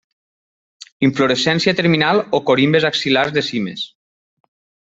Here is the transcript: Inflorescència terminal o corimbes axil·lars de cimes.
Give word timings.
Inflorescència 1.07 1.73
terminal 1.81 2.23
o 2.39 2.39
corimbes 2.49 2.89
axil·lars 2.91 3.37
de 3.39 3.45
cimes. 3.51 3.85